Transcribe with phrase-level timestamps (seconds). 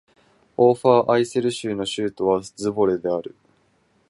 [0.57, 3.35] オーファーアイセル州の州都はズヴォレである